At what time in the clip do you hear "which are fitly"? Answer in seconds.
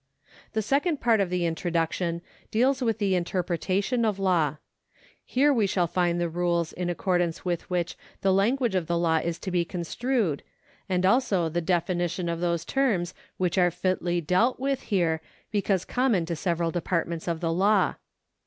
13.37-14.21